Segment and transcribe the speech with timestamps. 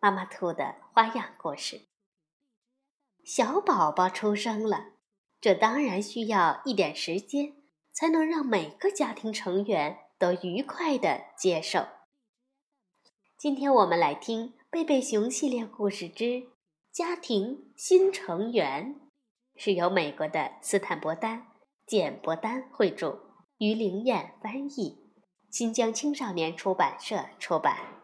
[0.00, 1.82] 妈妈兔的花样故事。
[3.24, 4.92] 小宝宝出生了，
[5.40, 7.54] 这当然需要一点时间，
[7.92, 11.86] 才能让每个家庭成员都愉快的接受。
[13.36, 16.48] 今天我们来听《贝贝熊系列故事之
[16.90, 18.94] 家庭新成员》，
[19.56, 21.48] 是由美国的斯坦伯丹、
[21.86, 23.20] 简伯丹绘著，
[23.58, 25.12] 于灵燕翻译，
[25.50, 27.97] 新疆青少年出版社出版。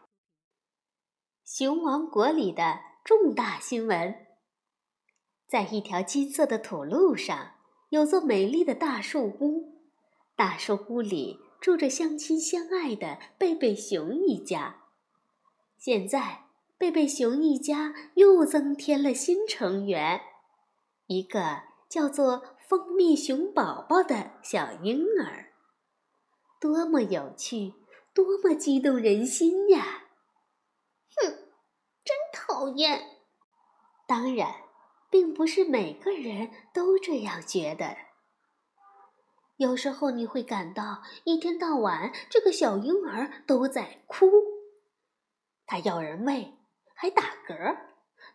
[1.56, 4.26] 熊王国里的重大新闻。
[5.46, 7.52] 在一条金色的土路上，
[7.90, 9.80] 有座美丽的大树屋。
[10.34, 14.82] 大树屋里住着相亲相爱的贝贝熊一家。
[15.78, 16.46] 现在，
[16.76, 20.20] 贝贝熊一家又增添了新成员，
[21.06, 25.52] 一个叫做蜂蜜熊宝宝的小婴儿。
[26.60, 27.74] 多么有趣，
[28.12, 30.00] 多么激动人心呀！
[32.54, 33.18] 讨厌，
[34.06, 34.54] 当然，
[35.10, 37.96] 并不是每个人都这样觉得。
[39.56, 44.30] 有时候你会感到一天到晚这个小婴儿都在哭，
[45.66, 46.56] 他要人喂，
[46.94, 47.76] 还打嗝，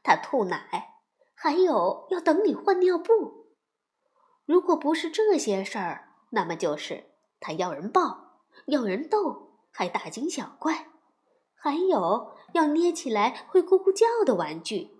[0.04, 0.96] 他吐奶，
[1.34, 3.56] 还有要等你换尿布。
[4.46, 7.06] 如果不是这些事儿，那么就是
[7.40, 10.88] 他要人抱，要人逗，还大惊小怪。
[11.62, 14.92] 还有要捏起来会咕咕叫的玩具，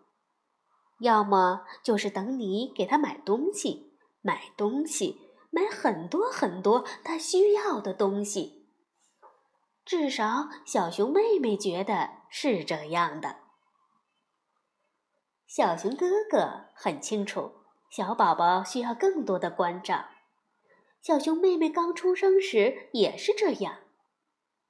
[1.00, 8.68] 要么就是等你给他买东西，买东西，买很多很多他需要的东西。
[9.86, 13.38] 至少小熊妹妹觉得是这样的。
[15.48, 17.54] 小熊哥哥很清楚，
[17.90, 20.06] 小宝宝需要更多的关照。
[21.02, 23.80] 小熊妹妹刚出生时也是这样，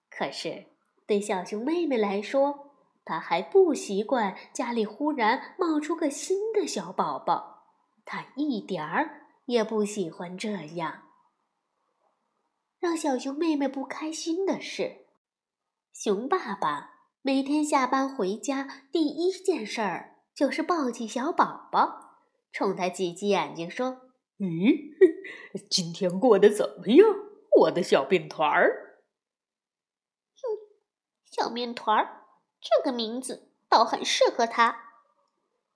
[0.10, 0.68] 可是。
[1.10, 7.64] 对小熊妹妹来说，她还不习惯家里忽然冒出个新的小宝宝，
[8.06, 11.06] 她一点儿也不喜欢这样。
[12.80, 15.08] 让小熊妹妹不开心的是，
[15.92, 16.92] 熊爸爸
[17.24, 22.20] 每天下班回家第一件事儿就是抱起小宝宝，
[22.52, 23.98] 冲他挤挤眼睛说
[24.38, 24.78] ：“咦，
[25.72, 27.08] 今天过得怎么样，
[27.62, 28.86] 我的小便团儿？”
[31.32, 32.26] 小面团儿，
[32.60, 34.90] 这个名字倒很适合他。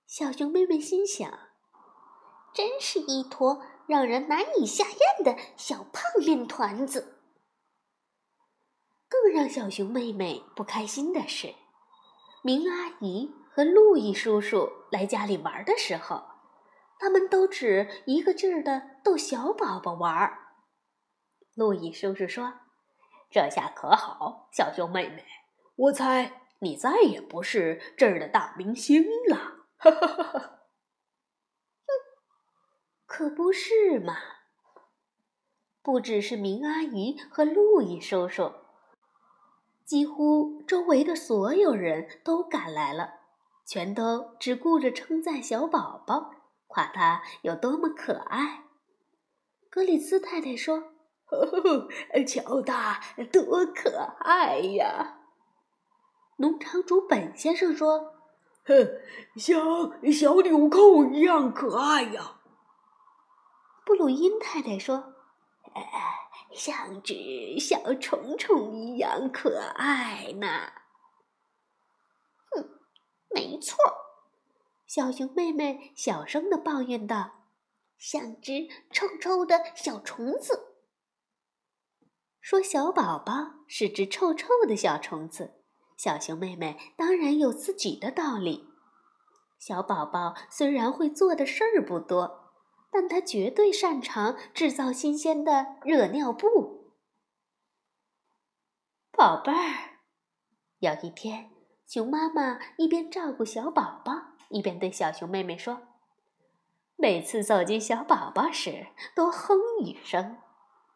[0.06, 1.30] 小熊妹妹心想
[2.52, 7.22] ：“真是一坨让人难以下咽的小胖面团子。”
[9.08, 11.54] 更让小熊妹妹不开心的是，
[12.42, 16.24] 明阿姨和路易叔叔来家里玩的时候，
[16.98, 20.36] 他们都只一个劲儿的逗小宝宝玩。
[21.54, 22.52] 路易叔叔说
[23.30, 25.24] ：“这下可好，小熊妹妹。”
[25.76, 30.40] 我猜你再也不是这儿的大明星了，哈哈哈哈！
[30.40, 31.90] 哼，
[33.06, 34.16] 可不是嘛！
[35.82, 38.52] 不只是明阿姨和路易叔叔，
[39.84, 43.14] 几乎周围的所有人都赶来了，
[43.66, 46.30] 全都只顾着称赞小宝宝，
[46.68, 48.64] 夸他有多么可爱。
[49.68, 50.94] 格里斯太太说
[51.26, 51.44] ：“呵
[52.14, 53.00] 呵，瞧他
[53.32, 55.22] 多可爱呀！”
[56.36, 58.14] 农场主本先生说
[58.64, 58.74] ：“哼，
[59.36, 62.40] 像小纽扣一样可爱呀。”
[63.86, 65.14] 布鲁因太太说
[66.52, 70.46] ：“像只小虫虫一样可爱呢。”
[72.50, 72.80] 哼，
[73.30, 73.76] 没错，
[74.86, 77.44] 小熊妹妹小声的抱怨道
[77.98, 80.72] ：“像只臭臭的小虫子。”
[82.40, 85.63] 说小宝宝是只臭臭的小虫子。
[85.96, 88.68] 小熊妹妹当然有自己的道理。
[89.58, 92.52] 小宝宝虽然会做的事儿不多，
[92.90, 96.92] 但他绝对擅长制造新鲜的热尿布。
[99.12, 100.00] 宝贝儿，
[100.80, 101.50] 有一天，
[101.86, 104.12] 熊妈妈一边照顾小宝宝，
[104.50, 105.82] 一边对小熊妹妹说
[106.96, 110.38] ：“每次走进小宝宝时，都哼一声，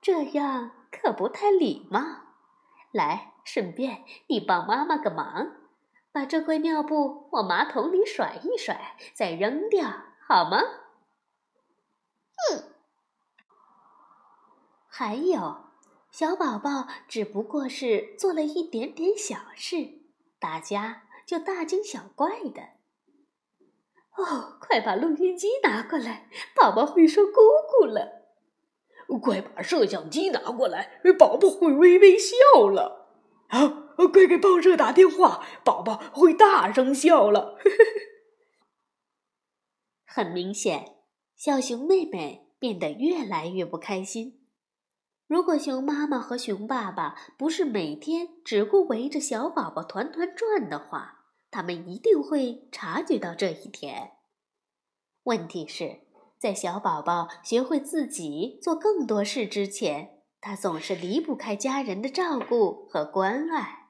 [0.02, 2.00] 这样可不太礼貌。
[2.92, 5.56] 来。”顺便，你帮妈妈个忙，
[6.12, 9.88] 把把这块尿布往马桶里甩一甩，再扔掉，
[10.26, 10.58] 好吗？
[12.50, 12.64] 嗯。
[14.88, 15.66] 还有，
[16.10, 19.76] 小宝宝只不过是做了一点点小事，
[20.40, 22.62] 大家就大惊小怪的。
[24.16, 27.32] 哦，快把录音机拿过来，宝宝会说“姑
[27.70, 28.18] 姑”了。
[29.22, 32.34] 快把摄像机拿过来，宝宝会微微笑
[32.68, 32.97] 了。
[33.48, 33.84] 啊！
[33.96, 37.58] 快给报社打电话，宝宝会大声笑了。
[40.04, 40.96] 很明显，
[41.36, 44.46] 小熊妹妹变得越来越不开心。
[45.26, 54.12] 如果熊妈妈和熊爸爸不是每天只顾围着小宝宝团团转的话，他们一定会察觉到这一点。
[55.24, 56.08] 问题是。
[56.38, 63.88] 在小宝宝学会自己做更多事之前，他总是离不开家人的照顾和关爱。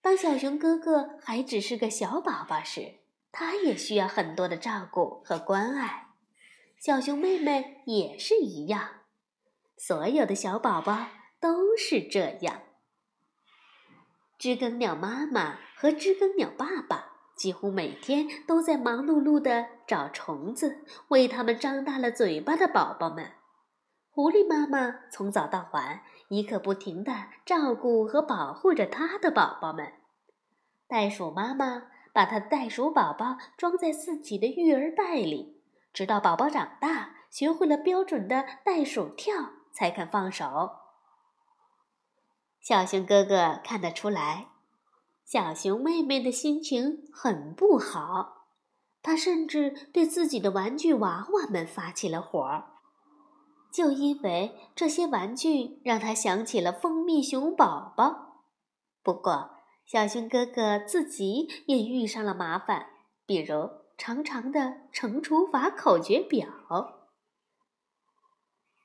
[0.00, 6.08] 当小熊哥哥还只是个小宝宝时，他也需要很多的照顾和关爱。
[6.78, 9.02] 小熊妹妹也是一样，
[9.76, 11.08] 所有的小宝宝
[11.38, 12.62] 都是这样。
[14.38, 17.08] 知更鸟妈妈和知更鸟爸爸。
[17.36, 23.32] 几乎每天都在忙碌碌地找虫子，为他们张大了嘴巴的宝宝们。
[24.20, 29.94] 狐狸妈妈从早到晚一刻不停地照顾和保护着它的宝宝们。
[30.86, 35.62] 袋鼠妈妈把它的袋鼠宝宝装在自己的育儿袋里，
[35.94, 39.32] 直到宝宝长大，学会了标准的袋鼠跳，
[39.72, 40.72] 才肯放手。
[42.60, 44.48] 小熊哥哥看得出来。
[45.24, 48.48] 小熊妹妹的心情很不好，
[49.02, 52.64] 她甚至对自己的玩具娃娃们发起了火，
[53.72, 58.44] 就因为这些玩具让他想起了蜂蜜熊宝宝。
[59.02, 59.50] 不过，
[59.86, 62.86] 小熊哥哥自己也遇上了麻烦，
[63.26, 66.48] 比如长长的乘除法口诀表。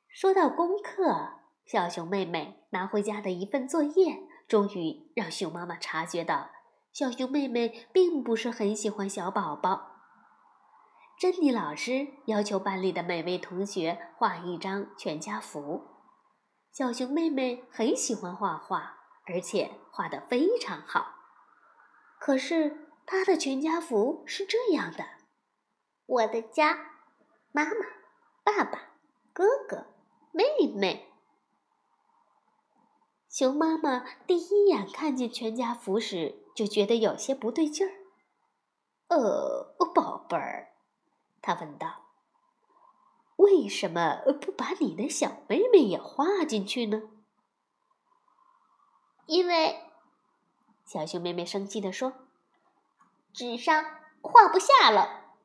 [0.10, 1.32] 说到功课，
[1.66, 4.24] 小熊妹妹拿回家的一份作业。
[4.48, 6.52] 终于让熊妈妈察觉到，
[6.94, 9.95] 小熊妹妹并不是很喜欢小宝宝。
[11.18, 15.82] 珍妮老师要求班里的每位同学画一张全家福。
[16.72, 21.16] 小熊妹妹很喜欢画画，而且画得非常好。
[22.20, 25.06] 可是她的全家福是这样的：
[26.06, 26.78] 我的家，
[27.54, 27.72] 妈妈、
[28.44, 28.90] 爸爸、
[29.32, 29.86] 哥哥、
[30.34, 30.44] 妹
[30.76, 31.14] 妹。
[33.30, 37.92] 熊妈妈第一眼看见全家福时，就觉得有些不对劲儿。
[39.08, 40.74] “呃，宝贝儿，”
[41.46, 42.08] 她问道
[43.38, 47.04] ，“为什么不把你的小妹妹也画进去呢
[49.28, 49.80] ？”“因为，”
[50.88, 52.14] 小熊妹妹生气地说
[53.32, 53.86] ，“纸上
[54.22, 55.36] 画不下了。”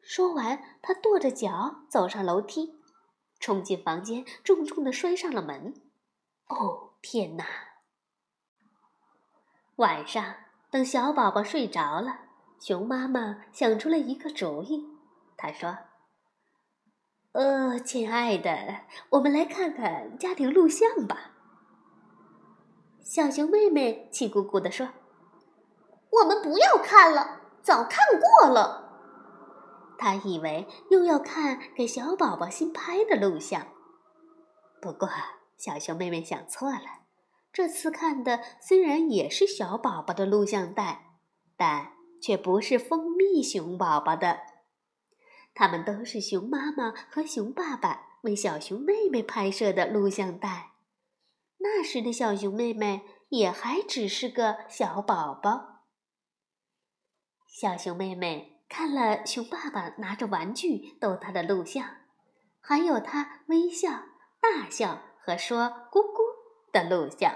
[0.00, 2.80] 说完，她跺着脚走上楼梯，
[3.38, 5.74] 冲进房间，重重地摔上了门。
[6.46, 7.44] 哦，天哪！
[9.76, 10.34] 晚上
[10.70, 12.20] 等小宝宝睡着了，
[12.58, 14.93] 熊妈妈想出了一个主意。
[15.44, 15.76] 他说
[17.32, 18.80] ：“呃，亲爱的，
[19.10, 21.32] 我们来看看家庭录像吧。”
[23.04, 24.88] 小熊妹妹气鼓鼓地说
[26.10, 28.88] ：“我们不要看了，早看过了。”
[30.00, 33.66] 她以为又要看给小宝宝新拍的录像，
[34.80, 35.10] 不过。
[35.58, 37.04] 小熊妹妹想错了，
[37.52, 41.12] 这次看的虽然也是小宝宝的录像带，
[41.56, 44.40] 但却不是蜂蜜熊宝宝的。
[45.54, 50.72] 他们都是熊妈妈和熊爸爸为小熊妹妹拍摄的录像带。
[51.58, 55.84] 那时的小熊妹妹也还只是个小宝宝。
[57.46, 61.84] 小熊妹妹看了熊爸爸拿着玩具逗她的录像，
[62.60, 63.90] 还有她微笑、
[64.40, 65.02] 大笑。
[65.26, 66.18] 和说“咕咕”
[66.70, 67.34] 的录像，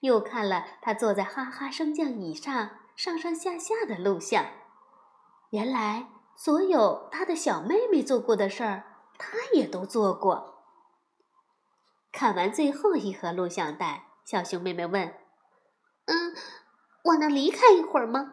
[0.00, 4.46] 又看了他坐在哈哈升降椅上上上下下的录像。
[5.50, 6.06] 原来，
[6.36, 8.84] 所有他的小妹妹做过的事儿，
[9.18, 10.62] 他也都做过。
[12.12, 15.08] 看完最后一盒录像带，小熊妹妹问
[16.06, 16.36] ：“嗯，
[17.04, 18.32] 我能离开一会儿吗？”“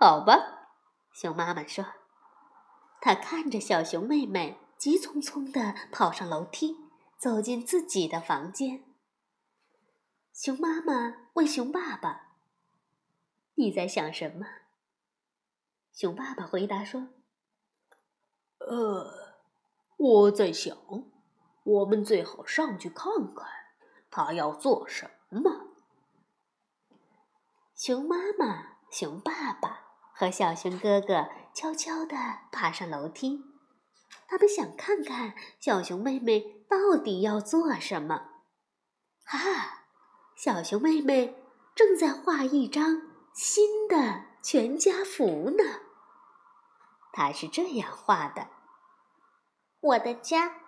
[0.00, 0.68] 好吧。”
[1.12, 1.84] 熊妈妈说。
[3.00, 4.58] 她看着小熊妹妹。
[4.82, 6.76] 急匆匆地跑上楼梯，
[7.16, 8.82] 走进自己的房间。
[10.34, 12.32] 熊妈妈问熊爸爸
[13.54, 14.44] ：“你在想什么？”
[15.92, 17.08] 熊爸爸回答说
[18.58, 19.36] ：“呃，
[19.98, 20.76] 我在想，
[21.64, 23.46] 我们最好上去看看
[24.10, 25.68] 他要做什么。”
[27.76, 29.80] 熊妈妈、熊爸爸
[30.14, 32.16] 和小熊哥哥悄悄地
[32.50, 33.42] 爬上楼梯，
[34.26, 38.30] 他们想看看小熊妹妹到底要做什么。
[39.24, 39.86] 啊，
[40.36, 41.42] 小熊妹妹
[41.74, 43.02] 正在画一张
[43.34, 45.64] 新的全家福呢。
[47.12, 48.48] 他是这样画的：
[49.80, 50.60] 我的家，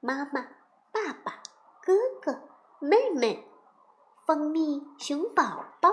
[0.00, 0.48] 妈妈、
[0.90, 1.42] 爸爸、
[1.82, 2.48] 哥哥、
[2.80, 3.46] 妹妹，
[4.26, 5.90] 蜂蜜熊宝宝。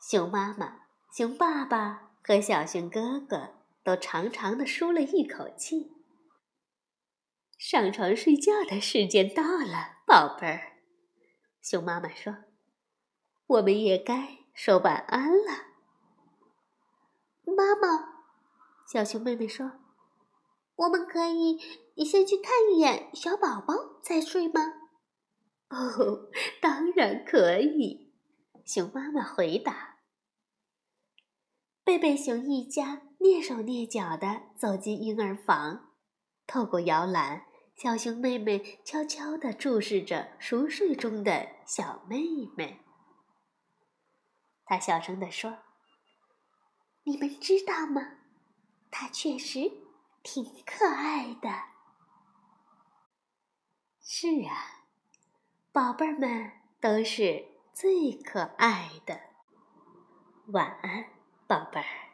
[0.00, 5.92] 熊妈妈、熊爸爸和小熊哥哥都长长的舒了一口气。
[7.58, 10.78] 上床睡觉的时间到了，宝贝儿。
[11.60, 12.34] 熊妈妈说
[13.46, 15.66] ：“我们也该说晚安了。”
[17.44, 18.22] 妈妈，
[18.86, 19.72] 小熊妹妹说
[20.76, 21.58] ：“我们可以
[22.04, 24.60] 先去看一眼小宝宝再睡吗
[25.70, 26.30] ？”“哦，
[26.60, 28.12] 当然可以。”
[28.64, 29.98] 熊妈妈回答。
[31.82, 35.90] 贝贝熊一家蹑手蹑脚地走进婴儿房，
[36.46, 42.22] 透过摇篮，小熊妹妹悄悄地注视着熟睡中的小妹
[42.56, 42.80] 妹。
[44.70, 45.58] 他小声地说
[47.02, 48.18] ：“你们知道吗？
[48.88, 49.58] 他确实
[50.22, 51.50] 挺可爱的。”
[54.00, 54.86] 是啊，
[55.72, 59.20] 宝贝儿们都是最可爱的。
[60.52, 61.04] 晚安。
[61.48, 62.09] 宝贝儿。